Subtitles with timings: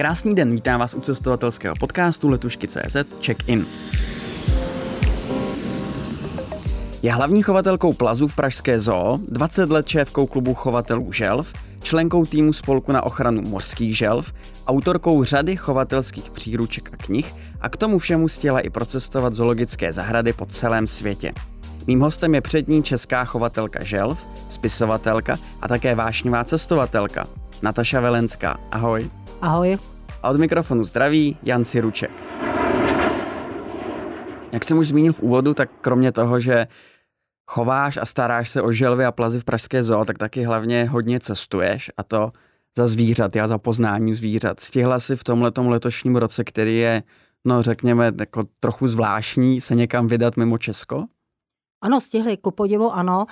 [0.00, 3.66] Krásný den, vítám vás u cestovatelského podcastu Letušky.cz Check-in.
[7.02, 11.52] Je hlavní chovatelkou plazu v Pražské zoo, 20 let šéfkou klubu chovatelů želv,
[11.82, 14.32] členkou týmu spolku na ochranu mořských želv,
[14.66, 20.32] autorkou řady chovatelských příruček a knih a k tomu všemu chtěla i procestovat zoologické zahrady
[20.32, 21.32] po celém světě.
[21.86, 27.26] Mým hostem je přední česká chovatelka želv, spisovatelka a také vášnivá cestovatelka,
[27.62, 28.58] Nataša Velenská.
[28.70, 29.19] Ahoj.
[29.40, 29.78] Ahoj.
[30.22, 32.10] A od mikrofonu zdraví Jan Siruček.
[34.52, 36.66] Jak jsem už zmínil v úvodu, tak kromě toho, že
[37.46, 41.20] chováš a staráš se o želvy a plazy v Pražské zoo, tak taky hlavně hodně
[41.20, 42.32] cestuješ a to
[42.76, 44.60] za zvířat, já za poznání zvířat.
[44.60, 47.02] Stihla si v tomhletom letošním roce, který je,
[47.44, 51.04] no řekněme, jako trochu zvláštní, se někam vydat mimo Česko?
[51.82, 53.26] Ano, stihli, ku podivu ano.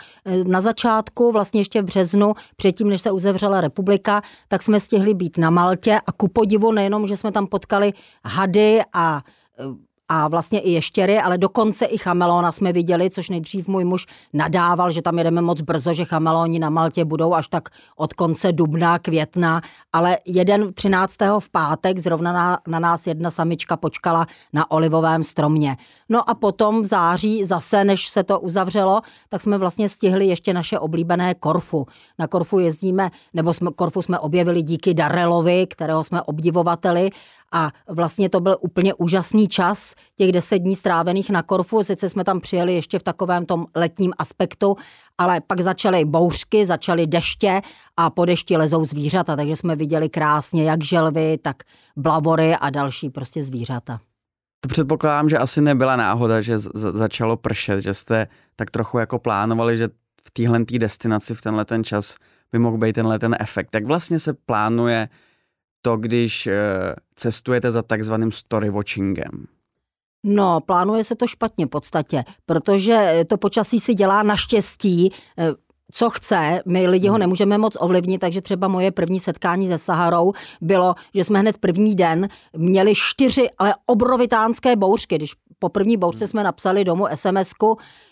[0.47, 5.39] Na začátku, vlastně ještě v březnu, předtím, než se uzavřela republika, tak jsme stihli být
[5.39, 7.93] na Maltě a ku podivu nejenom, že jsme tam potkali
[8.25, 9.23] hady a
[10.09, 14.91] a vlastně i ještěry, ale dokonce i chamelona jsme viděli, což nejdřív můj muž nadával,
[14.91, 18.99] že tam jedeme moc brzo, že chameloni na Maltě budou až tak od konce dubna,
[18.99, 19.61] května,
[19.93, 21.15] ale jeden 13.
[21.39, 25.77] v pátek zrovna na, na nás jedna samička počkala na olivovém stromě.
[26.09, 30.55] No a potom v září zase, než se to uzavřelo, tak jsme vlastně stihli ještě
[30.55, 31.87] naše oblíbené Korfu.
[32.19, 37.11] Na Korfu jezdíme, nebo jsme, Korfu jsme objevili díky Darelovi, kterého jsme obdivovateli
[37.53, 42.25] a vlastně to byl úplně úžasný čas, těch deset dní strávených na Korfu, sice jsme
[42.25, 44.77] tam přijeli ještě v takovém tom letním aspektu,
[45.19, 47.61] ale pak začaly bouřky, začaly deště
[47.97, 51.57] a po dešti lezou zvířata, takže jsme viděli krásně jak želvy, tak
[51.97, 54.01] blavory a další prostě zvířata.
[54.61, 59.77] To předpokládám, že asi nebyla náhoda, že začalo pršet, že jste tak trochu jako plánovali,
[59.77, 59.89] že
[60.25, 62.17] v téhle destinaci v tenhle ten čas
[62.53, 63.75] by mohl být tenhle ten efekt.
[63.75, 65.09] Jak vlastně se plánuje
[65.83, 66.57] to, když eh,
[67.17, 69.47] cestujete za takzvaným story watchingem?
[70.25, 75.55] No, plánuje se to špatně v podstatě, protože to počasí si dělá naštěstí eh,
[75.93, 77.21] co chce, my lidi ho hmm.
[77.21, 81.95] nemůžeme moc ovlivnit, takže třeba moje první setkání se Saharou bylo, že jsme hned první
[81.95, 86.29] den měli čtyři, ale obrovitánské bouřky, když po první bouřce hmm.
[86.29, 87.51] jsme napsali domů sms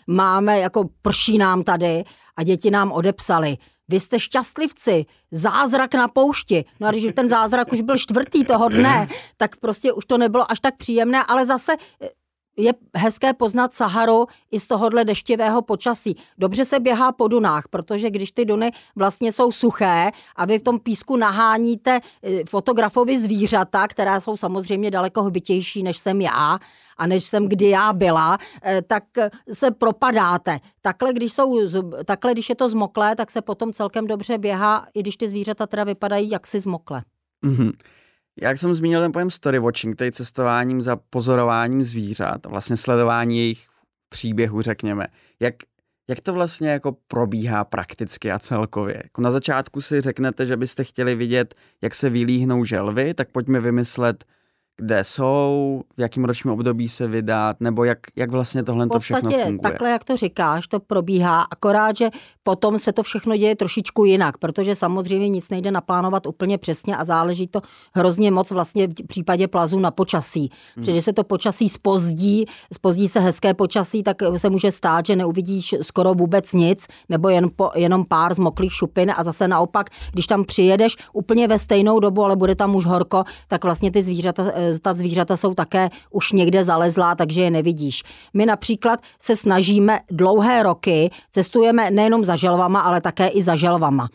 [0.07, 2.03] máme jako prší nám tady
[2.37, 3.57] a děti nám odepsali,
[3.89, 6.65] vy jste šťastlivci, zázrak na poušti.
[6.79, 10.51] No a když ten zázrak už byl čtvrtý toho dne, tak prostě už to nebylo
[10.51, 11.71] až tak příjemné, ale zase
[12.57, 16.17] je hezké poznat Saharu i z tohohle deštivého počasí.
[16.37, 20.63] Dobře se běhá po dunách, protože když ty duny vlastně jsou suché a vy v
[20.63, 26.57] tom písku naháníte eh, fotografovi zvířata, která jsou samozřejmě daleko hbitější, než jsem já
[26.97, 29.03] a než jsem kdy já byla, eh, tak
[29.53, 30.59] se propadáte.
[30.81, 31.69] Takhle když, jsou,
[32.05, 35.67] takhle, když je to zmoklé, tak se potom celkem dobře běhá, i když ty zvířata
[35.67, 37.03] teda vypadají jaksi zmokle.
[37.45, 37.71] Mm-hmm.
[38.41, 43.67] Jak jsem zmínil ten pojem story watching, tedy cestováním za pozorováním zvířat, vlastně sledování jejich
[44.09, 45.07] příběhu, řekněme.
[45.39, 45.55] Jak,
[46.09, 49.01] jak to vlastně jako probíhá prakticky a celkově?
[49.03, 53.59] Jako na začátku si řeknete, že byste chtěli vidět, jak se vylíhnou želvy, tak pojďme
[53.59, 54.25] vymyslet
[54.77, 59.31] kde jsou, v jakém ročním období se vydat, nebo jak, jak vlastně tohle to všechno
[59.31, 59.59] funguje.
[59.59, 62.09] takhle, jak to říkáš, to probíhá, akorát, že
[62.47, 67.05] potom se to všechno děje trošičku jinak, protože samozřejmě nic nejde naplánovat úplně přesně a
[67.05, 67.61] záleží to
[67.93, 70.39] hrozně moc vlastně v případě plazu na počasí.
[70.39, 70.85] Hmm.
[70.85, 75.75] Protože se to počasí spozdí, spozdí se hezké počasí, tak se může stát, že neuvidíš
[75.81, 80.45] skoro vůbec nic, nebo jen po, jenom pár zmoklých šupin a zase naopak, když tam
[80.45, 84.79] přijedeš úplně ve stejnou dobu, ale bude tam už horko, tak vlastně ty zvířata eh,
[84.79, 88.03] ta zvířata jsou také už někde zalezlá, takže je nevidíš.
[88.33, 94.07] My například se snažíme dlouhé roky, cestujeme nejenom za želvama, ale také i za želvama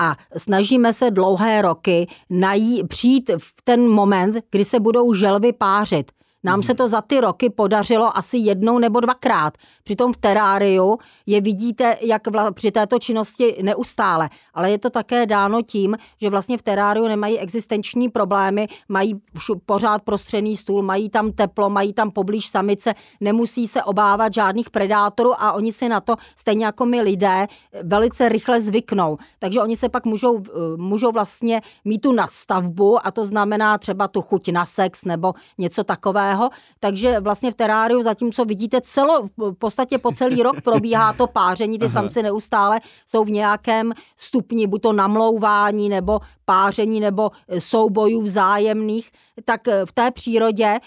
[0.00, 6.12] a snažíme se dlouhé roky nají, přijít v ten moment, kdy se budou želvy pářit.
[6.44, 9.54] Nám se to za ty roky podařilo asi jednou nebo dvakrát.
[9.84, 14.28] Přitom v teráriu je vidíte, jak vla, při této činnosti neustále.
[14.54, 19.20] Ale je to také dáno tím, že vlastně v teráriu nemají existenční problémy, mají
[19.66, 25.42] pořád prostřený stůl, mají tam teplo, mají tam poblíž samice, nemusí se obávat žádných predátorů
[25.42, 27.46] a oni si na to, stejně jako my lidé,
[27.82, 29.18] velice rychle zvyknou.
[29.38, 30.42] Takže oni se pak můžou,
[30.76, 35.84] můžou vlastně mít tu nastavbu a to znamená třeba tu chuť na sex nebo něco
[35.84, 36.50] takového takového,
[36.80, 41.78] takže vlastně v teráriu zatímco vidíte celo, v podstatě po celý rok probíhá to páření,
[41.78, 41.92] ty Aha.
[41.92, 49.10] samci neustále jsou v nějakém stupni, buď to namlouvání, nebo páření, nebo soubojů vzájemných,
[49.44, 50.78] tak v té přírodě,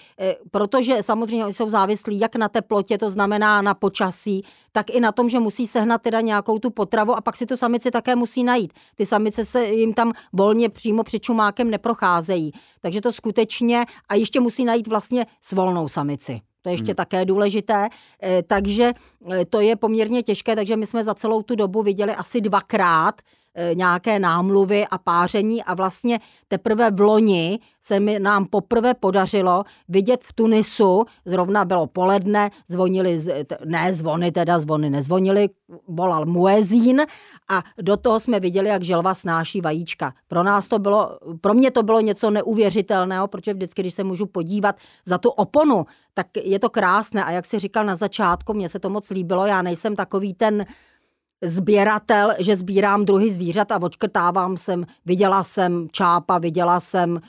[0.51, 5.11] protože samozřejmě oni jsou závislí jak na teplotě, to znamená na počasí, tak i na
[5.11, 8.43] tom, že musí sehnat teda nějakou tu potravu a pak si to samici také musí
[8.43, 8.73] najít.
[8.95, 12.51] Ty samice se jim tam volně přímo před čumákem neprocházejí.
[12.81, 16.41] Takže to skutečně a ještě musí najít vlastně svolnou samici.
[16.61, 16.95] To je ještě hmm.
[16.95, 17.87] také důležité.
[18.23, 18.91] Eh, takže
[19.31, 23.21] eh, to je poměrně těžké, takže my jsme za celou tu dobu viděli asi dvakrát
[23.73, 30.23] nějaké námluvy a páření a vlastně teprve v loni se mi nám poprvé podařilo vidět
[30.23, 33.19] v Tunisu, zrovna bylo poledne, zvonili,
[33.65, 35.49] ne zvony, teda zvony nezvonili,
[35.87, 37.01] volal muezín
[37.49, 40.13] a do toho jsme viděli, jak želva snáší vajíčka.
[40.27, 44.25] Pro nás to bylo, pro mě to bylo něco neuvěřitelného, protože vždycky, když se můžu
[44.25, 48.69] podívat za tu oponu, tak je to krásné a jak si říkal na začátku, mně
[48.69, 50.65] se to moc líbilo, já nejsem takový ten
[51.43, 57.19] sběratel, že sbírám druhy zvířat a odškrtávám jsem, viděla jsem čápa, viděla jsem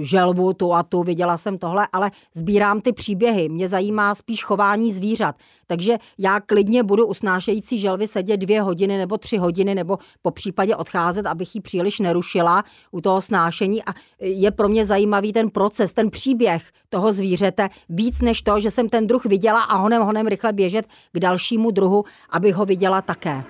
[0.00, 3.48] želvu, tu a tu, viděla jsem tohle, ale sbírám ty příběhy.
[3.48, 5.34] Mě zajímá spíš chování zvířat.
[5.66, 10.76] Takže já klidně budu usnášející želvy sedět dvě hodiny nebo tři hodiny, nebo po případě
[10.76, 13.84] odcházet, abych ji příliš nerušila u toho snášení.
[13.84, 18.70] A je pro mě zajímavý ten proces, ten příběh toho zvířete, víc než to, že
[18.70, 23.02] jsem ten druh viděla a honem honem rychle běžet k dalšímu druhu, abych ho viděla
[23.02, 23.44] také.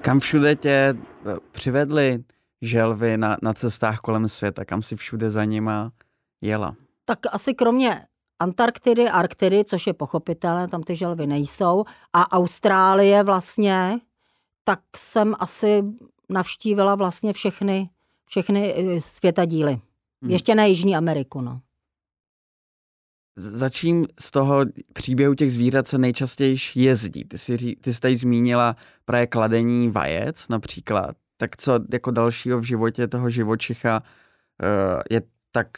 [0.00, 0.96] Kam všude tě eh,
[1.52, 2.24] přivedli
[2.66, 5.92] želvy na, na cestách kolem světa, kam si všude za nima
[6.40, 6.76] jela?
[7.04, 8.02] Tak asi kromě
[8.38, 13.98] Antarktidy, Arktidy, což je pochopitelné, tam ty želvy nejsou, a Austrálie vlastně,
[14.64, 15.82] tak jsem asi
[16.28, 17.90] navštívila vlastně všechny,
[18.26, 19.80] všechny eh, světadíly.
[20.22, 20.30] Hmm.
[20.30, 21.60] Ještě na Jižní Ameriku, no.
[23.36, 27.24] Začím z toho příběhu těch zvířat se nejčastěji jezdí.
[27.24, 32.64] Ty jsi, ty jsi tady zmínila právě kladení vajec například tak co jako dalšího v
[32.64, 35.22] životě toho živočicha uh, je
[35.52, 35.68] tak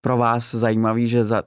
[0.00, 1.42] pro vás zajímavý, že za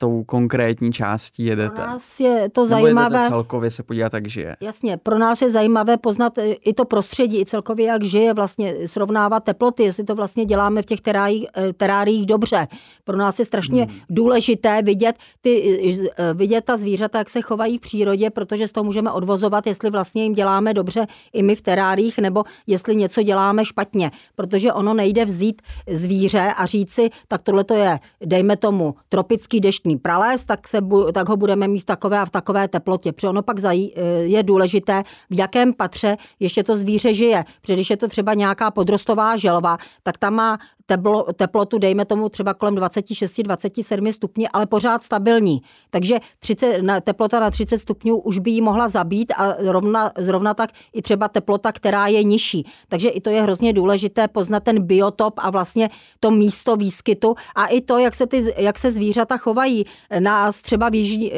[0.00, 1.74] tou konkrétní částí jedete.
[1.74, 3.18] Pro nás je to zajímavé.
[3.18, 4.56] Nebo celkově se podívat, jak žije.
[4.60, 9.44] Jasně, pro nás je zajímavé poznat i to prostředí, i celkově, jak žije, vlastně srovnávat
[9.44, 12.68] teploty, jestli to vlastně děláme v těch teráriích, eh, teráriích dobře.
[13.04, 13.96] Pro nás je strašně hmm.
[14.10, 18.84] důležité vidět, ty, eh, vidět ta zvířata, jak se chovají v přírodě, protože z toho
[18.84, 23.64] můžeme odvozovat, jestli vlastně jim děláme dobře i my v teráriích, nebo jestli něco děláme
[23.64, 24.10] špatně.
[24.36, 29.89] Protože ono nejde vzít zvíře a říci, tak tohle to je, dejme tomu, tropický deštný
[29.90, 30.78] schopný pralést, tak, se,
[31.12, 33.12] tak ho budeme mít v takové a v takové teplotě.
[33.12, 37.44] Protože ono pak zají, eh, je důležité, v jakém patře ještě to zvíře žije.
[37.60, 40.58] Protože když je to třeba nějaká podrostová želva, tak tam má
[40.90, 45.62] teplo, teplotu, dejme tomu třeba kolem 26-27 stupňů, ale pořád stabilní.
[45.90, 50.54] Takže 30, na, teplota na 30 stupňů už by ji mohla zabít a rovna, zrovna
[50.54, 52.66] tak i třeba teplota, která je nižší.
[52.88, 55.90] Takže i to je hrozně důležité poznat ten biotop a vlastně
[56.20, 59.86] to místo výskytu a i to, jak se, ty, jak se zvířata chovají.
[60.18, 61.32] Nás třeba v Jižní,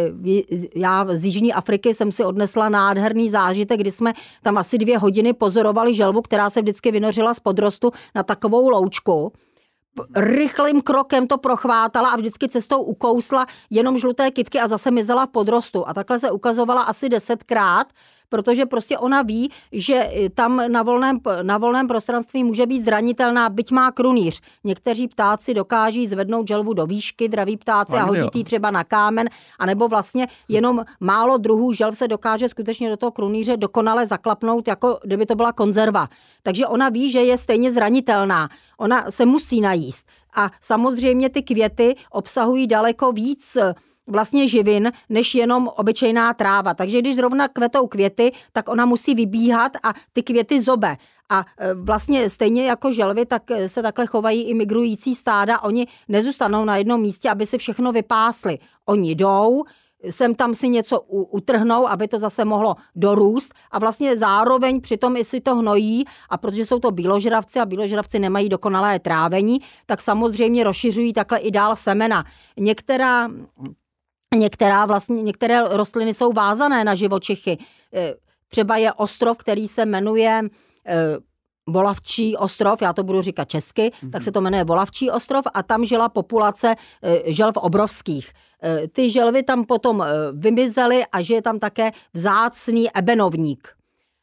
[0.75, 4.12] já z Jižní Afriky jsem si odnesla nádherný zážitek, kdy jsme
[4.43, 9.32] tam asi dvě hodiny pozorovali želvu, která se vždycky vynořila z podrostu na takovou loučku
[10.16, 15.30] rychlým krokem to prochvátala a vždycky cestou ukousla jenom žluté kitky a zase mizela v
[15.30, 15.88] podrostu.
[15.88, 17.86] A takhle se ukazovala asi desetkrát
[18.32, 23.70] protože prostě ona ví, že tam na volném, na volném prostranství může být zranitelná, byť
[23.70, 24.40] má krunýř.
[24.64, 29.29] Někteří ptáci dokáží zvednout želvu do výšky, draví ptáci a hodit ji třeba na kámen,
[29.58, 34.99] anebo vlastně jenom málo druhů želv se dokáže skutečně do toho krunýře dokonale zaklapnout, jako
[35.05, 36.08] kdyby to byla konzerva.
[36.43, 38.49] Takže ona ví, že je stejně zranitelná.
[38.79, 40.06] Ona se musí najíst.
[40.34, 43.58] A samozřejmě ty květy obsahují daleko víc
[44.06, 46.74] vlastně živin, než jenom obyčejná tráva.
[46.74, 50.96] Takže když zrovna kvetou květy, tak ona musí vybíhat a ty květy zobe.
[51.30, 55.62] A e, vlastně stejně jako želvy, tak e, se takhle chovají i migrující stáda.
[55.62, 58.58] Oni nezůstanou na jednom místě, aby si všechno vypásli.
[58.86, 59.64] Oni jdou,
[60.10, 65.40] sem tam si něco utrhnou, aby to zase mohlo dorůst a vlastně zároveň přitom, jestli
[65.40, 71.12] to hnojí a protože jsou to bíložravci a bíložravci nemají dokonalé trávení, tak samozřejmě rozšiřují
[71.12, 72.24] takhle i dál semena.
[72.58, 73.28] Některá
[74.36, 77.58] Některá vlastně, některé rostliny jsou vázané na živočichy.
[77.94, 78.15] E,
[78.48, 80.41] třeba je ostrov, který se jmenuje
[80.86, 81.17] e,
[81.67, 84.10] Volavčí ostrov, já to budu říkat česky, mm-hmm.
[84.10, 88.32] tak se to jmenuje Volavčí ostrov a tam žila populace e, želv obrovských.
[88.93, 93.69] Ty želvy tam potom vymizely a žije tam také vzácný ebenovník.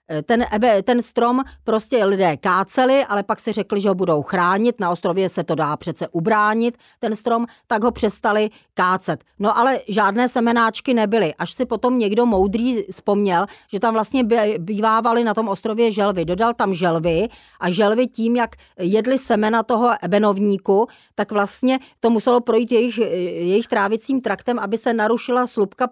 [0.10, 0.46] Eh, ten,
[0.84, 5.30] ten strom prostě lidé káceli, ale pak si řekli, že ho budou chránit, na ostrově
[5.30, 9.24] se to dá přece ubránit, ten strom, tak ho přestali kácet.
[9.40, 14.24] No ale žádné semenáčky nebyly, až si potom někdo moudrý vzpomněl, že tam vlastně
[14.58, 16.26] bývávali na tom ostrově želvy.
[16.26, 17.28] Dodal tam želvy
[17.60, 23.68] a želvy tím, jak jedli semena toho ebenovníku, tak vlastně to muselo projít jejich, jejich
[23.68, 25.88] trávicím traktem, aby se narušila slupka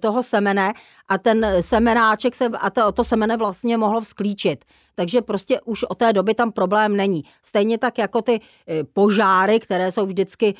[0.00, 0.72] toho semene
[1.08, 4.64] a ten semenáček se, a to, to semene vlastně mohlo vzklíčit.
[4.94, 7.24] Takže prostě už od té doby tam problém není.
[7.42, 10.54] Stejně tak jako ty e, požáry, které jsou vždycky e,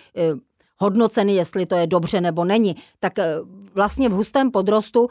[0.79, 3.37] hodnoceny, jestli to je dobře nebo není, tak e,
[3.75, 5.09] vlastně v hustém podrostu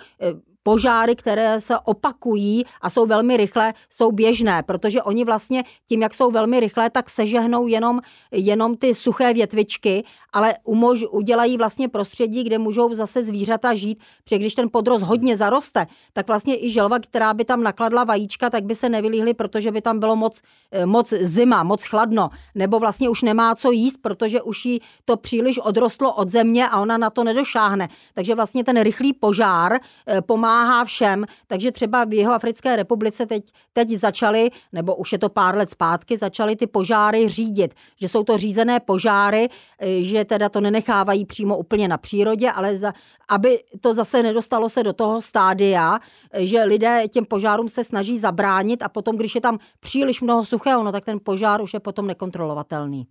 [0.64, 6.14] požáry, které se opakují a jsou velmi rychlé, jsou běžné, protože oni vlastně tím, jak
[6.14, 8.00] jsou velmi rychlé, tak sežehnou jenom,
[8.32, 10.04] jenom ty suché větvičky,
[10.34, 15.38] ale umož, udělají vlastně prostředí, kde můžou zase zvířata žít, protože když ten podrost hodně
[15.38, 19.72] zaroste, tak vlastně i želva, která by tam nakladla vajíčka, tak by se nevylíhly, protože
[19.72, 20.42] by tam bylo moc,
[20.72, 25.18] eh, moc zima, moc chladno, nebo vlastně už nemá co jíst, protože už jí to
[25.18, 27.90] příliš odrostlo od země a ona na to nedošáhne.
[28.14, 29.74] Takže vlastně ten rychlý požár
[30.08, 35.12] eh, pomáhá pomáhá všem, takže třeba v jeho Africké republice teď, teď začaly, nebo už
[35.12, 40.04] je to pár let zpátky, začaly ty požáry řídit, že jsou to řízené požáry, e,
[40.04, 42.94] že teda to nenechávají přímo úplně na přírodě, ale za,
[43.30, 46.00] aby to zase nedostalo se do toho stádia,
[46.32, 50.46] e, že lidé těm požárům se snaží zabránit a potom, když je tam příliš mnoho
[50.46, 53.08] suchého, no tak ten požár už je potom nekontrolovatelný.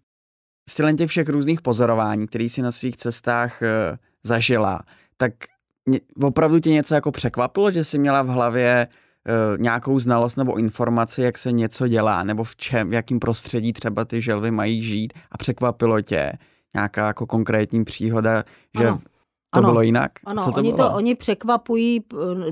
[0.68, 4.80] Z těch všech různých pozorování, který si na svých cestách e, zažila,
[5.16, 5.32] tak
[6.22, 11.22] opravdu tě něco jako překvapilo, že jsi měla v hlavě uh, nějakou znalost nebo informaci,
[11.22, 15.12] jak se něco dělá, nebo v čem, v jakým prostředí třeba ty želvy mají žít
[15.32, 16.32] a překvapilo tě
[16.74, 18.44] nějaká jako konkrétní příhoda,
[18.78, 19.00] že ano.
[19.52, 20.12] To ano, bylo jinak?
[20.26, 20.88] Ano, Co to oni, bylo?
[20.88, 22.00] To, oni překvapují,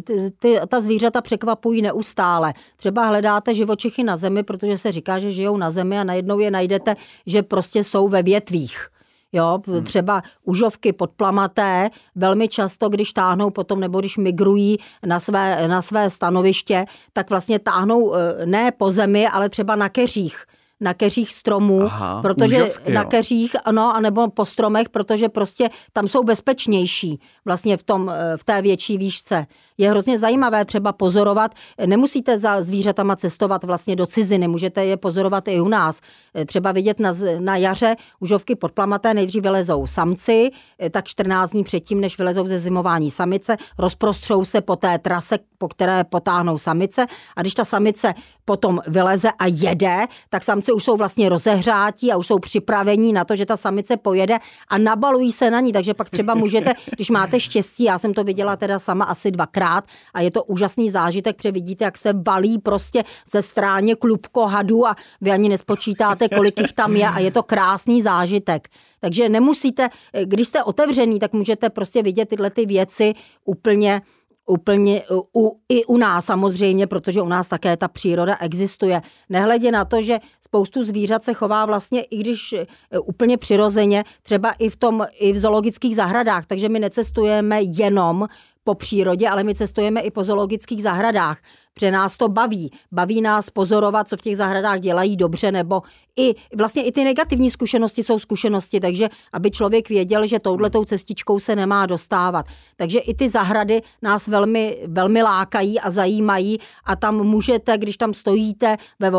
[0.05, 2.55] ty, ty, ta zvířata překvapují neustále.
[2.77, 6.51] Třeba hledáte živočichy na zemi, protože se říká, že žijou na zemi a najednou je
[6.51, 8.89] najdete, že prostě jsou ve větvích.
[9.33, 9.85] Jo, hmm.
[9.85, 16.11] třeba užovky podplamaté, velmi často, když táhnou potom, nebo když migrují na své, na své
[16.11, 20.45] stanoviště, tak vlastně táhnou eh, ne po zemi, ale třeba na keřích
[20.81, 26.09] na keřích stromů, Aha, protože úžovky, na keřích, ano, anebo po stromech, protože prostě tam
[26.09, 29.47] jsou bezpečnější vlastně v, tom, eh, v té větší výšce.
[29.79, 31.55] Je hrozně zajímavé třeba pozorovat,
[31.87, 36.01] nemusíte za zvířatama cestovat vlastně do ciziny, můžete je pozorovat i u nás.
[36.35, 41.65] Eh, třeba vidět na, na jaře užovky podplamaté, nejdřív vylezou samci, eh, tak 14 dní
[41.65, 47.07] předtím, než vylezou ze zimování samice, rozprostřou se po té trase, po které potáhnou samice
[47.37, 52.17] a když ta samice potom vyleze a jede, tak samci už jsou vlastně rozehřátí a
[52.17, 55.95] už jsou připravení na to, že ta samice pojede a nabalují se na ní, takže
[55.95, 59.85] pak třeba můžete, když máte štěstí, já jsem to viděla teda sama asi dvakrát
[60.15, 64.87] a je to úžasný zážitek, protože vidíte, jak se balí prostě ze stráně klubko hadů
[64.87, 68.69] a vy ani nespočítáte, kolik jich tam je a je to krásný zážitek.
[69.01, 69.89] Takže nemusíte,
[70.25, 74.03] když jste otevřený, tak můžete prostě vidět tyhle ty věci úplně
[74.49, 75.03] úplně
[75.37, 79.03] u, i u nás samozřejmě, protože u nás také ta příroda existuje.
[79.29, 80.19] Nehledě na to, že
[80.49, 82.67] spoustu zvířat se chová vlastně, i když e,
[82.99, 88.27] úplně přirozeně, třeba i v tom, i v zoologických zahradách, takže my necestujeme jenom
[88.69, 91.39] po přírodě, ale my cestujeme i po zoologických zahradách,
[91.75, 92.71] protože nás to baví.
[92.93, 95.83] Baví nás pozorovat, co v těch zahradách dělají dobře, nebo
[96.17, 101.41] i vlastně i ty negativní zkušenosti jsou zkušenosti, takže aby člověk věděl, že touhletou cestičkou
[101.41, 102.47] se nemá dostávat.
[102.77, 108.15] Takže i ty zahrady nás velmi, velmi lákají a zajímají a tam můžete, když tam
[108.15, 109.11] stojíte, ve,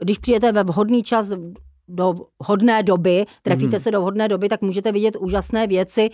[0.00, 1.30] když přijete ve vhodný čas,
[1.88, 3.80] do hodné doby, trefíte mm.
[3.80, 6.08] se do hodné doby, tak můžete vidět úžasné věci.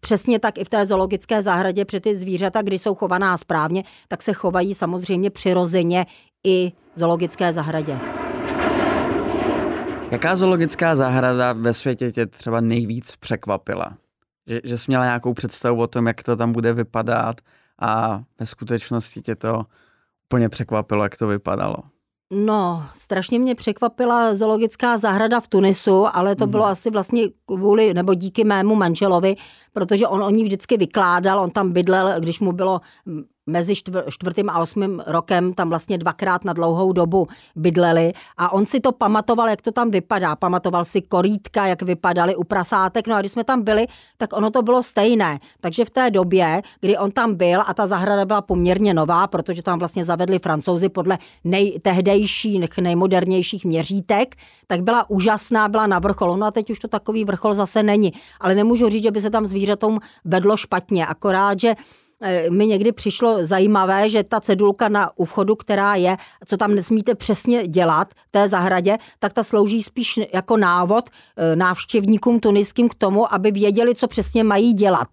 [0.00, 4.22] Přesně tak i v té zoologické zahradě, protože ty zvířata, když jsou chovaná správně, tak
[4.22, 6.06] se chovají samozřejmě přirozeně
[6.46, 7.98] i v zoologické zahradě.
[10.10, 13.96] Jaká zoologická zahrada ve světě tě třeba nejvíc překvapila?
[14.46, 17.40] Že, že jsi měla nějakou představu o tom, jak to tam bude vypadat
[17.78, 19.62] a ve skutečnosti tě to
[20.26, 21.76] úplně překvapilo, jak to vypadalo?
[22.32, 26.50] No, strašně mě překvapila zoologická zahrada v Tunisu, ale to mm.
[26.50, 29.36] bylo asi vlastně kvůli, nebo díky mému manželovi,
[29.72, 32.80] protože on o ní vždycky vykládal, on tam bydlel, když mu bylo
[33.48, 33.74] mezi
[34.08, 37.26] čtvrtým a osmým rokem tam vlastně dvakrát na dlouhou dobu
[37.56, 40.36] bydleli a on si to pamatoval, jak to tam vypadá.
[40.36, 43.06] Pamatoval si korítka, jak vypadaly u prasátek.
[43.06, 43.86] No a když jsme tam byli,
[44.16, 45.38] tak ono to bylo stejné.
[45.60, 49.62] Takže v té době, kdy on tam byl a ta zahrada byla poměrně nová, protože
[49.62, 54.34] tam vlastně zavedli francouzi podle nej, tehdejších, nejmodernějších měřítek,
[54.66, 56.36] tak byla úžasná, byla na vrcholu.
[56.36, 58.12] No a teď už to takový vrchol zase není.
[58.40, 61.74] Ale nemůžu říct, že by se tam zvířatům vedlo špatně, akorát, že
[62.50, 67.14] mi někdy přišlo zajímavé, že ta cedulka na u vchodu, která je, co tam nesmíte
[67.14, 72.94] přesně dělat v té zahradě, tak ta slouží spíš jako návod eh, návštěvníkům tuniským k
[72.94, 75.08] tomu, aby věděli, co přesně mají dělat.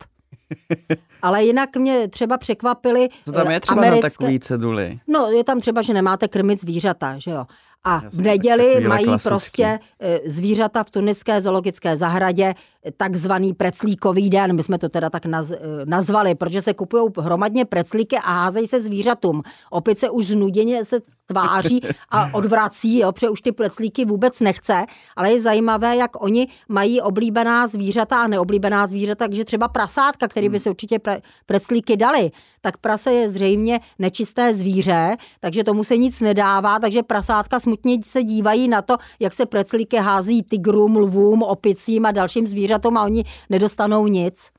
[1.22, 4.06] Ale jinak mě třeba překvapily Co tam je třeba americké...
[4.06, 5.00] na takový ceduly?
[5.08, 7.46] No, je tam třeba, že nemáte krmit zvířata, že jo.
[7.86, 9.30] A Jasně, v neděli mají klasický.
[9.30, 12.44] prostě e, zvířata v tuniské zoologické zahradě
[12.86, 14.56] e, takzvaný preclíkový den.
[14.56, 18.68] My jsme to teda tak naz, e, nazvali, protože se kupují hromadně preclíky a házejí
[18.68, 19.42] se zvířatům.
[19.70, 25.32] Opice už znuděně se tváří a odvrací, jo, protože už ty preclíky vůbec nechce, ale
[25.32, 30.60] je zajímavé, jak oni mají oblíbená zvířata a neoblíbená zvířata, takže třeba prasátka, který by
[30.60, 36.22] se určitě pre, preclíky dali, tak prase je zřejmě nečisté zvíře, takže tomu se nic
[36.22, 42.05] nedává, takže prasátka smutně se dívají na to, jak se preclíky hází tigrům, lvům, opicím
[42.05, 44.50] a dalším zvířatům a oni nedostanou nic.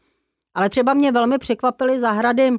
[0.54, 2.50] Ale třeba mě velmi překvapily zahrady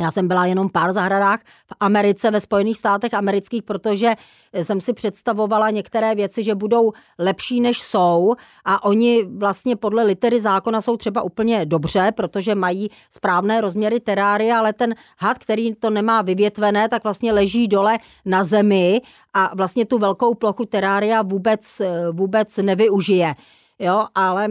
[0.00, 4.12] já jsem byla jenom pár zahradách v Americe, ve Spojených státech amerických, protože
[4.52, 10.40] jsem si představovala některé věci, že budou lepší, než jsou a oni vlastně podle litery
[10.40, 15.90] zákona jsou třeba úplně dobře, protože mají správné rozměry terária, ale ten had, který to
[15.90, 19.00] nemá vyvětvené, tak vlastně leží dole na zemi
[19.34, 21.82] a vlastně tu velkou plochu terária vůbec,
[22.12, 23.34] vůbec nevyužije.
[23.78, 24.48] Jo, ale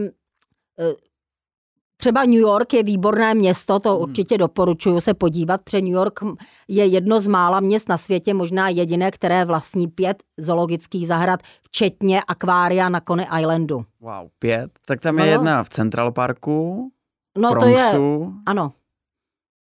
[2.00, 6.20] Třeba New York je výborné město, to určitě doporučuju se podívat, protože New York
[6.68, 12.20] je jedno z mála měst na světě, možná jediné, které vlastní pět zoologických zahrad, včetně
[12.28, 13.84] akvária na Coney Islandu.
[14.00, 14.70] Wow, pět?
[14.86, 16.90] Tak tam je No jedna v Central Parku,
[17.38, 18.32] No to je, Bronxu.
[18.46, 18.72] ano,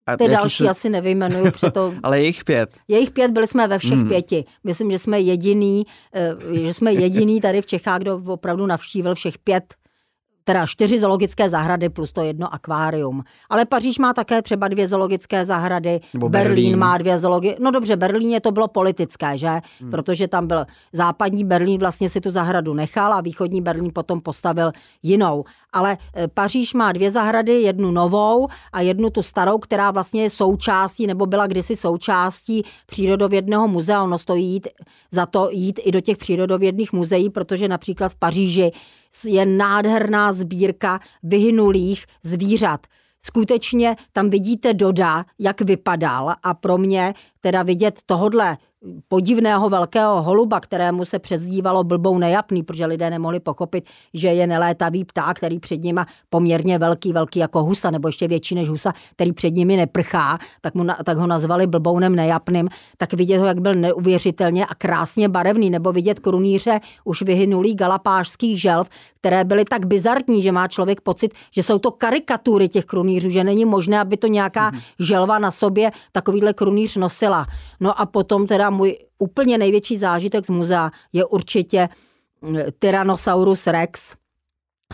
[0.08, 2.76] A ty další jsou- asi nevyjmenuju, protože to Ale je jich pět.
[2.88, 4.00] Jejich pět, byli jsme ve všech Hmm.
[4.00, 4.08] hmm.
[4.10, 4.46] pěti.
[4.64, 9.38] Myslím, že jsme jediný, eh, že jsme jediný tady v Čechách, kdo opravdu navštívil všech
[9.38, 9.74] pět
[10.50, 13.24] teda čtyři zoologické zahrady plus to jedno akvárium.
[13.50, 16.80] Ale Paříž má také třeba dvě zoologické zahrady, Nebo Berlín, Berlín.
[16.80, 17.64] má dvě zoologické.
[17.64, 19.48] No dobře, Berlíně to bylo politické, že?
[19.82, 19.92] Hmm.
[19.92, 24.72] Protože tam byl západní Berlín vlastně si tu zahradu nechal a východní Berlín potom postavil
[25.04, 25.44] jinou.
[25.74, 30.30] Ale eh, Paříž má dvě zahrady, jednu novou a jednu tu starou, která vlastně je
[30.30, 34.04] součástí nebo byla kdysi součástí přírodovědného muzea.
[34.04, 34.68] Ono stojí jít,
[35.12, 38.72] za to jít i do těch přírodovědných muzeí, protože například v Paříži
[39.26, 42.80] je nádherná sbírka vyhynulých zvířat.
[43.22, 48.58] Skutečně tam vidíte Doda, jak vypadal a pro mě teda vidět tohodle
[49.08, 55.06] podivného velkého holuba, kterému se přezdívalo blbou nejapný, protože lidé nemohli pochopit, že je nelétavý
[55.06, 59.32] pták, který před nima poměrně velký, velký jako husa, nebo ještě větší než husa, který
[59.34, 63.76] před nimi neprchá, tak, mu, tak ho nazvali blbounem nejapným, tak vidět ho, jak byl
[63.76, 70.42] neuvěřitelně a krásně barevný, nebo vidět krunýře už vyhynulých galapářských želv, které byly tak bizarní,
[70.42, 74.28] že má člověk pocit, že jsou to karikatury těch krunýřů, že není možné, aby to
[74.28, 77.46] nějaká želva na sobě takovýhle krunýř nosila.
[77.80, 81.90] No a potom teda můj úplně největší zážitek z muzea je určitě
[82.42, 84.16] mm, Tyrannosaurus rex,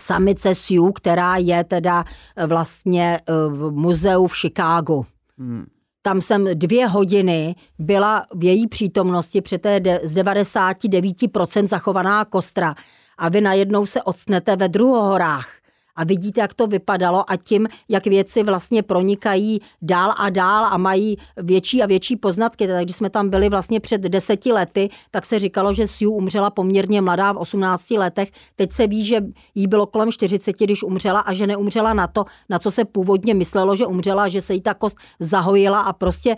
[0.00, 2.04] samice Sioux, která je teda
[2.36, 5.06] eh, vlastně eh, v muzeu v Chicagu.
[5.38, 5.66] Hmm.
[6.02, 12.74] Tam jsem dvě hodiny byla v její přítomnosti, je de- z 99% zachovaná kostra
[13.18, 15.55] a vy najednou se odstnete ve druhohorách
[15.96, 20.78] a vidíte, jak to vypadalo a tím, jak věci vlastně pronikají dál a dál a
[20.78, 22.66] mají větší a větší poznatky.
[22.68, 26.50] Tak když jsme tam byli vlastně před deseti lety, tak se říkalo, že Sue umřela
[26.50, 28.30] poměrně mladá v 18 letech.
[28.56, 29.20] Teď se ví, že
[29.54, 33.34] jí bylo kolem 40, když umřela a že neumřela na to, na co se původně
[33.34, 36.36] myslelo, že umřela, že se jí ta kost zahojila a prostě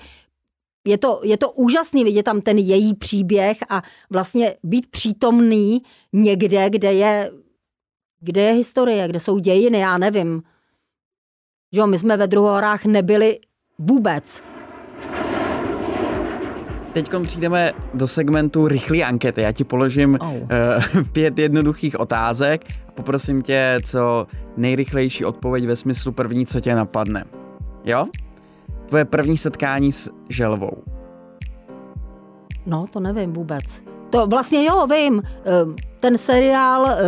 [0.87, 6.71] je to, je to úžasný vidět tam ten její příběh a vlastně být přítomný někde,
[6.71, 7.31] kde je,
[8.21, 10.43] kde je historie, kde jsou dějiny, já nevím.
[11.73, 13.39] Že jo, my jsme ve druhohorách nebyli
[13.79, 14.43] vůbec.
[16.93, 19.43] Teď přijdeme do segmentu rychlé ankety.
[19.43, 24.27] Já ti položím uh, pět jednoduchých otázek a poprosím tě, co
[24.57, 27.25] nejrychlejší odpověď ve smyslu první, co tě napadne.
[27.85, 28.07] Jo?
[28.87, 30.83] Tvoje první setkání s želvou.
[32.67, 33.83] No, to nevím vůbec.
[34.11, 35.23] To vlastně jo, vím.
[35.27, 36.99] Eh, Ten seriál eh,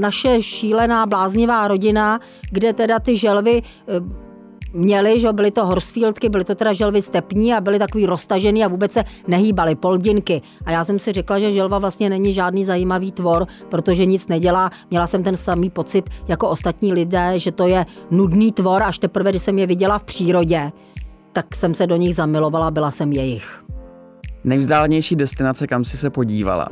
[0.00, 4.28] Naše šílená bláznivá rodina, kde teda ty želvy eh,
[4.72, 8.68] měli, že byly to horsfieldky, byly to teda želvy stepní a byly takový roztažený a
[8.68, 10.42] vůbec se nehýbaly, poldinky.
[10.64, 14.70] A já jsem si řekla, že želva vlastně není žádný zajímavý tvor, protože nic nedělá.
[14.90, 19.30] Měla jsem ten samý pocit jako ostatní lidé, že to je nudný tvor, až teprve,
[19.30, 20.72] když jsem je viděla v přírodě,
[21.32, 23.64] tak jsem se do nich zamilovala, byla jsem jejich.
[24.44, 26.68] Nejvzdálenější destinace, kam jsi se podívala.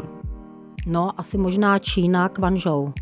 [0.87, 2.93] No, asi možná Čína, Kvanžou.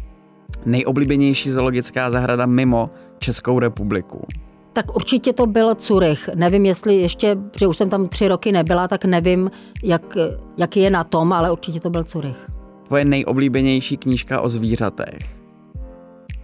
[0.67, 4.27] Nejoblíbenější zoologická zahrada mimo Českou republiku.
[4.73, 6.31] Tak určitě to byl Curych.
[6.35, 9.51] Nevím, jestli ještě, protože už jsem tam tři roky nebyla, tak nevím,
[9.83, 10.17] jak,
[10.57, 12.47] jak je na tom, ale určitě to byl Curych.
[12.87, 15.19] Tvoje nejoblíbenější knížka o zvířatech?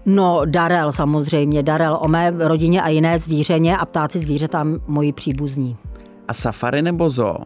[0.06, 5.76] No, Darel samozřejmě, Darel o mé rodině a jiné zvířeně a ptáci zvířata moji příbuzní.
[6.28, 7.36] A safari nebo zoo?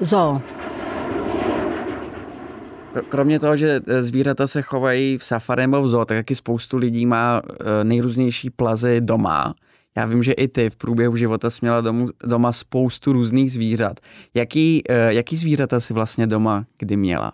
[0.00, 0.40] Zoo.
[3.08, 6.76] Kromě toho, že e, zvířata se chovají v safari nebo v zoo, tak taky spoustu
[6.76, 7.42] lidí má
[7.80, 9.54] e, nejrůznější plazy doma.
[9.96, 14.00] Já vím, že i ty v průběhu života jsi měla domu, doma spoustu různých zvířat.
[14.34, 17.32] Jaký, e, jaký zvířata si vlastně doma kdy měla?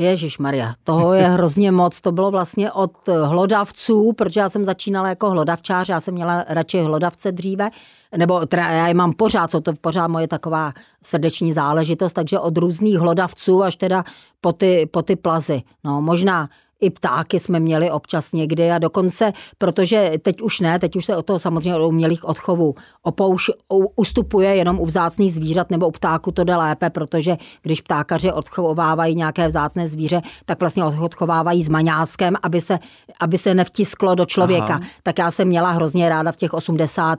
[0.00, 2.00] Ježíš Maria, toho je hrozně moc.
[2.00, 6.80] To bylo vlastně od hlodavců, protože já jsem začínala jako hlodavčář, já jsem měla radši
[6.80, 7.70] hlodavce dříve,
[8.16, 12.58] nebo teda já je mám pořád, co to pořád moje taková srdeční záležitost, takže od
[12.58, 14.04] různých hlodavců až teda
[14.40, 15.62] po ty, po ty plazy.
[15.84, 16.48] No možná
[16.82, 21.16] i ptáky jsme měli občas někdy a dokonce, protože teď už ne, teď už se
[21.16, 23.50] o to samozřejmě o umělých odchovů opouš,
[23.96, 29.14] ustupuje jenom u vzácných zvířat nebo u ptáku to jde lépe, protože když ptákaři odchovávají
[29.14, 32.78] nějaké vzácné zvíře, tak vlastně odchovávají s maňáskem, aby se,
[33.20, 34.74] aby se nevtisklo do člověka.
[34.74, 34.80] Aha.
[35.02, 37.18] Tak já jsem měla hrozně ráda v těch 80.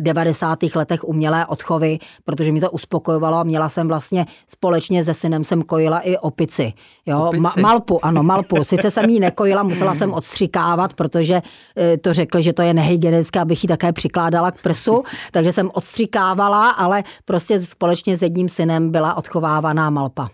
[0.00, 0.58] 90.
[0.74, 5.62] letech umělé odchovy, protože mi to uspokojovalo a měla jsem vlastně společně se synem jsem
[5.62, 6.72] kojila i opici.
[7.06, 7.24] Jo?
[7.24, 7.42] Opici?
[7.42, 8.64] Ma- malpu, ano, malpu.
[8.64, 11.42] Sice jsem jí nekojila, musela jsem odstřikávat, protože
[11.76, 15.70] eh, to řekl, že to je nehygienické, abych ji také přikládala k prsu, takže jsem
[15.74, 20.28] odstřikávala, ale prostě společně s jedním synem byla odchovávaná malpa.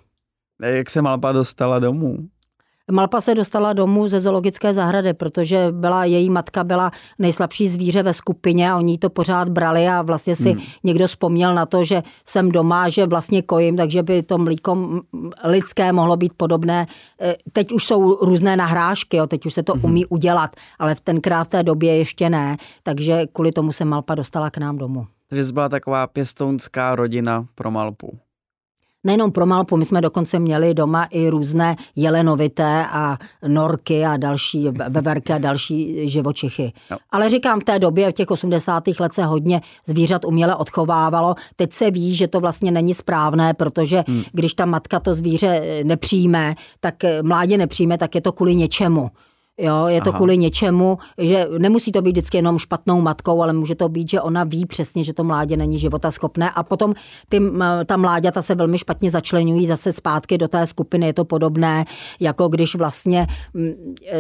[0.63, 2.17] Jak se malpa dostala domů?
[2.93, 8.15] Malpa se dostala domů ze zoologické zahrady, protože byla její matka byla nejslabší zvíře ve
[8.15, 10.63] skupině a oni to pořád brali a vlastně si hmm.
[10.85, 15.01] někdo vzpomněl na to, že jsem doma, že vlastně kojím, takže by to mlíko
[15.45, 16.87] lidské mohlo být podobné.
[17.21, 19.85] E, teď už jsou různé nahrážky, jo, teď už se to hmm.
[19.85, 24.15] umí udělat, ale v tenkrát v té době ještě ne, takže kvůli tomu se Malpa
[24.15, 25.07] dostala k nám domů.
[25.29, 28.19] Takže byla taková pěstounská rodina pro Malpu
[29.07, 34.69] nejenom pro Malpu, my jsme dokonce měli doma i různé jelenovité a norky a další
[34.89, 36.73] beverky a další živočichy.
[36.91, 36.97] No.
[37.11, 38.85] Ale říkám, v té době, v těch 80.
[39.01, 41.35] let se hodně zvířat uměle odchovávalo.
[41.57, 44.23] Teď se ví, že to vlastně není správné, protože hmm.
[44.33, 49.11] když ta matka to zvíře nepřijme, tak mládě nepřijme, tak je to kvůli něčemu.
[49.59, 50.17] Jo, je to Aha.
[50.17, 54.21] kvůli něčemu, že nemusí to být vždycky jenom špatnou matkou, ale může to být, že
[54.21, 56.95] ona ví přesně, že to mládě není života schopné a potom
[57.29, 57.41] ty,
[57.87, 61.07] ta mláďata se velmi špatně začlenují zase zpátky do té skupiny.
[61.07, 61.85] Je to podobné,
[62.21, 63.27] jako když vlastně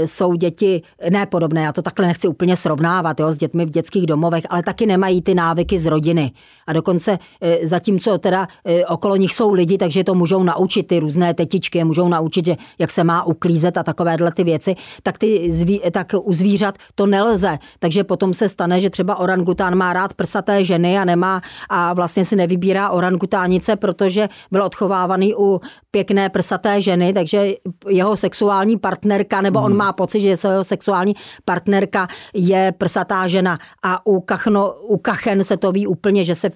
[0.04, 4.06] jsou děti, ne podobné, já to takhle nechci úplně srovnávat jo, s dětmi v dětských
[4.06, 6.32] domovech, ale taky nemají ty návyky z rodiny.
[6.66, 10.98] A dokonce e, zatímco teda e, okolo nich jsou lidi, takže to můžou naučit ty
[10.98, 15.52] různé tetičky, můžou naučit, jak se má uklízet a takovéhle ty věci, tak ty ty
[15.52, 17.58] zví, tak u zvířat to nelze.
[17.78, 22.24] Takže potom se stane, že třeba orangután má rád prsaté ženy a nemá a vlastně
[22.24, 25.60] si nevybírá orangutánice, protože byl odchovávaný u
[25.90, 27.54] pěkné prsaté ženy, takže
[27.88, 29.78] jeho sexuální partnerka, nebo on hmm.
[29.78, 35.56] má pocit, že jeho sexuální partnerka je prsatá žena a u, kachno, u kachen se
[35.56, 36.50] to ví úplně, že se,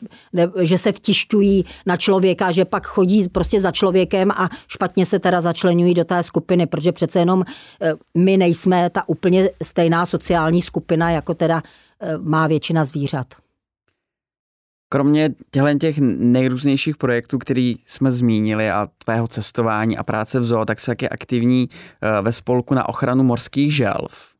[0.60, 5.40] že se vtišťují na člověka, že pak chodí prostě za člověkem a špatně se teda
[5.40, 7.44] začlenují do té skupiny, protože přece jenom
[7.82, 11.62] eh, my nejsme jsme ta úplně stejná sociální skupina, jako teda
[12.00, 13.26] e, má většina zvířat.
[14.92, 20.64] Kromě těchto těch nejrůznějších projektů, který jsme zmínili a tvého cestování a práce v zoo,
[20.64, 21.68] tak se taky aktivní
[22.02, 24.30] e, ve spolku na ochranu morských želv.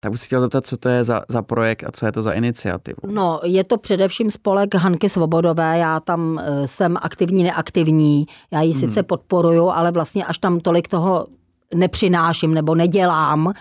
[0.00, 2.22] Tak bych se chtěl zeptat, co to je za, za projekt a co je to
[2.22, 2.98] za iniciativu.
[3.06, 8.72] No, je to především spolek Hanky Svobodové, já tam e, jsem aktivní, neaktivní, já ji
[8.72, 8.80] hmm.
[8.80, 11.26] sice podporuju, ale vlastně až tam tolik toho
[11.74, 13.52] nepřináším nebo nedělám,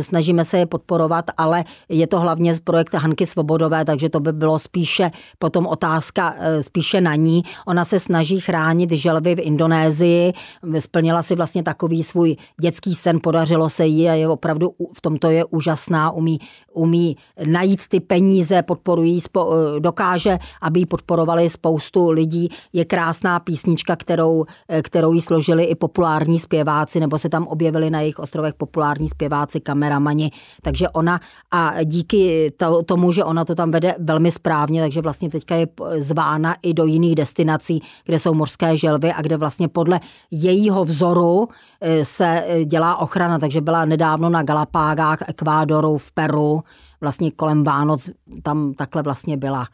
[0.00, 4.32] snažíme se je podporovat, ale je to hlavně z projekt Hanky Svobodové, takže to by
[4.32, 7.42] bylo spíše potom otázka eh, spíše na ní.
[7.66, 10.32] Ona se snaží chránit želvy v Indonésii,
[10.78, 15.30] splnila si vlastně takový svůj dětský sen, podařilo se jí a je opravdu v tomto
[15.30, 16.38] je úžasná, umí,
[16.72, 22.48] umí najít ty peníze, podporují, eh, dokáže, aby ji podporovali spoustu lidí.
[22.72, 27.90] Je krásná písnička, kterou, eh, kterou jí složili i populární zpěváci, nebo se tam objevili
[27.90, 30.30] na jejich ostrovech populární zpěváci kam kameramani,
[30.62, 35.30] takže ona a díky to, tomu, že ona to tam vede velmi správně, takže vlastně
[35.30, 35.66] teďka je
[35.98, 41.48] zvána i do jiných destinací, kde jsou mořské želvy a kde vlastně podle jejího vzoru
[41.80, 46.62] e, se e, dělá ochrana, takže byla nedávno na Galapágách, Ekvádoru, v Peru,
[47.00, 48.10] vlastně kolem Vánoc
[48.42, 49.66] tam takhle vlastně byla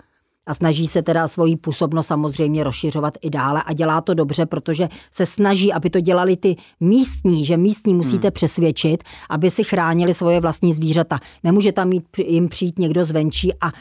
[0.47, 4.89] a snaží se teda svoji působnost samozřejmě rozšiřovat i dále a dělá to dobře, protože
[5.13, 8.33] se snaží, aby to dělali ty místní, že místní musíte hmm.
[8.33, 11.19] přesvědčit, aby si chránili svoje vlastní zvířata.
[11.45, 13.73] Nemůže tam mít, jim přijít někdo zvenčí a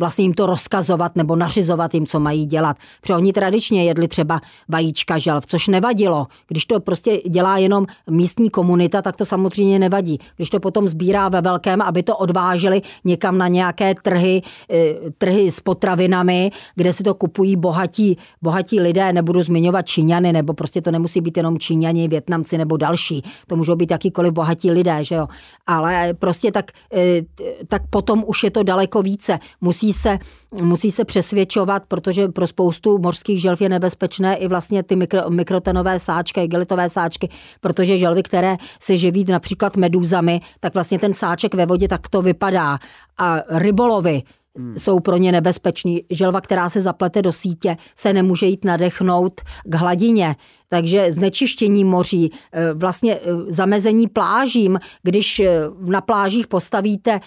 [0.00, 2.76] vlastně jim to rozkazovat nebo nařizovat jim, co mají dělat.
[3.00, 6.26] Protože oni tradičně jedli třeba vajíčka želv, což nevadilo.
[6.48, 10.18] Když to prostě dělá jenom místní komunita, tak to samozřejmě nevadí.
[10.36, 15.50] Když to potom sbírá ve velkém, aby to odváželi někam na nějaké trhy, eh, trhy
[15.50, 20.90] s potravinami, kde si to kupují bohatí, bohatí lidé, nebudu zmiňovat Číňany, nebo prostě to
[20.90, 23.22] nemusí být jenom Číňani, Větnamci nebo další.
[23.46, 25.28] To můžou být jakýkoliv bohatí lidé, že jo.
[25.66, 27.22] Ale prostě tak, eh,
[27.68, 29.38] tak potom už je to daleko více.
[29.60, 30.18] Musí se,
[30.62, 35.98] musí se přesvědčovat, protože pro spoustu mořských želv je nebezpečné i vlastně ty mikro, mikrotenové
[35.98, 37.28] sáčky, gelitové sáčky,
[37.60, 42.22] protože želvy, které se živí například medúzami, tak vlastně ten sáček ve vodě tak to
[42.22, 42.78] vypadá.
[43.18, 44.22] A rybolovy,
[44.56, 44.78] Hmm.
[44.78, 46.02] jsou pro ně nebezpeční.
[46.10, 50.36] Želva, která se zaplete do sítě, se nemůže jít nadechnout k hladině.
[50.68, 57.20] Takže znečištění moří, eh, vlastně eh, zamezení plážím, když eh, na plážích postavíte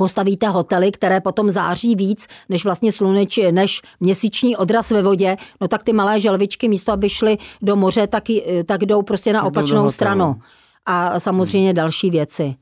[0.00, 5.68] postavíte hotely, které potom září víc než vlastně sluneč, než měsíční odraz ve vodě, no
[5.68, 8.24] tak ty malé želvičky místo, aby šly do moře, tak,
[8.64, 10.40] tak jdou prostě na opačnou stranu.
[10.86, 11.76] A samozřejmě hmm.
[11.76, 12.54] další věci.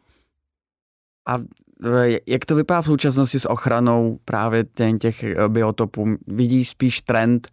[1.28, 4.64] A e, jak to vypadá v současnosti s ochranou právě
[5.00, 6.06] těch biotopů?
[6.26, 7.52] Vidíš spíš trend Eh,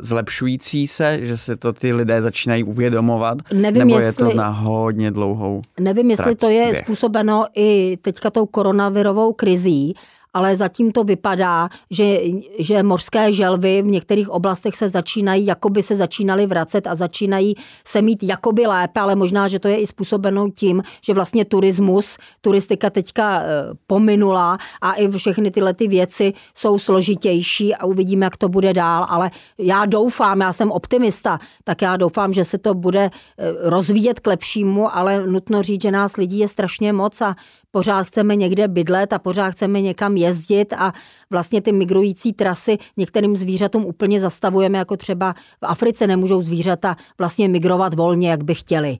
[0.00, 3.38] zlepšující se, že se to ty lidé začínají uvědomovat?
[3.52, 6.76] Nevím, nebo jestli, je to na hodně dlouhou Nevím, jestli to je běh.
[6.78, 9.94] způsobeno i teďka tou koronavirovou krizí,
[10.36, 12.20] ale zatím to vypadá, že,
[12.58, 17.54] že mořské želvy v některých oblastech se začínají, jako by se začínaly vracet a začínají
[17.86, 22.18] se mít jakoby lépe, ale možná, že to je i způsobeno tím, že vlastně turismus,
[22.40, 23.46] turistika teďka eh,
[23.86, 29.06] pominula a i všechny tyhle ty věci jsou složitější a uvidíme, jak to bude dál,
[29.08, 33.12] ale já doufám, já jsem optimista, tak já doufám, že se to bude eh,
[33.60, 37.34] rozvíjet k lepšímu, ale nutno říct, že nás lidí je strašně moc a
[37.70, 40.92] pořád chceme někde bydlet a pořád chceme někam jezdit a
[41.30, 47.48] vlastně ty migrující trasy některým zvířatům úplně zastavujeme, jako třeba v Africe nemůžou zvířata vlastně
[47.48, 48.98] migrovat volně, jak by chtěli.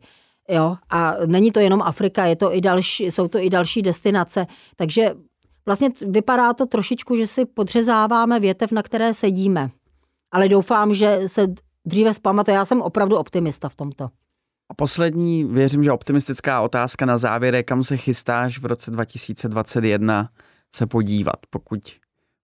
[0.48, 0.76] Jo?
[0.90, 5.14] A není to jenom Afrika, je to i další, jsou to i další destinace, takže
[5.66, 9.70] vlastně vypadá to trošičku, že si podřezáváme větev, na které sedíme.
[10.32, 11.46] Ale doufám, že se
[11.86, 12.54] dříve zpamatuje.
[12.54, 14.08] Já jsem opravdu optimista v tomto.
[14.70, 20.28] A poslední, věřím, že optimistická otázka na závěr je, kam se chystáš v roce 2021
[20.74, 21.80] se podívat, pokud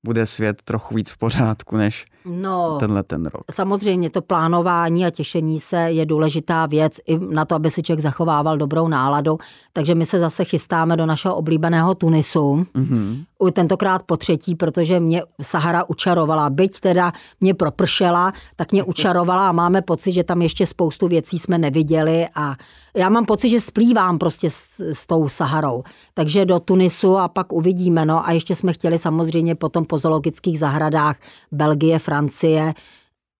[0.04, 3.42] bude svět trochu víc v pořádku než no, tenhle ten rok.
[3.50, 8.02] Samozřejmě to plánování a těšení se je důležitá věc i na to, aby si člověk
[8.02, 9.38] zachovával dobrou náladu.
[9.72, 12.66] Takže my se zase chystáme do našeho oblíbeného Tunisu.
[12.74, 13.24] Mm-hmm.
[13.50, 16.50] Tentokrát po třetí, protože mě Sahara učarovala.
[16.50, 21.38] Byť teda mě propršela, tak mě učarovala a máme pocit, že tam ještě spoustu věcí
[21.38, 22.56] jsme neviděli a
[22.96, 25.82] já mám pocit, že splývám prostě s, s tou Saharou.
[26.14, 28.04] Takže do Tunisu a pak uvidíme.
[28.06, 31.16] No a ještě jsme chtěli samozřejmě potom po zoologických zahradách
[31.52, 32.74] Belgie, Francie.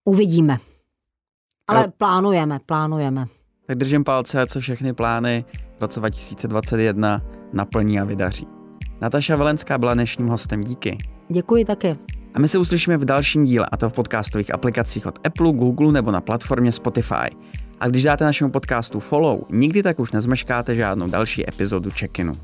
[0.05, 0.57] Uvidíme.
[1.67, 1.93] Ale no.
[1.97, 3.25] plánujeme, plánujeme.
[3.67, 5.45] Tak držím palce, co všechny plány
[5.77, 7.21] v roce 2021
[7.53, 8.62] naplní a vydaří.
[9.03, 10.97] Nataša Velenská byla dnešním hostem, díky.
[11.29, 11.95] Děkuji taky.
[12.33, 15.91] A my se uslyšíme v dalším díle, a to v podcastových aplikacích od Apple, Google
[15.91, 17.35] nebo na platformě Spotify.
[17.79, 22.37] A když dáte našemu podcastu follow, nikdy tak už nezmeškáte žádnou další epizodu check-inu.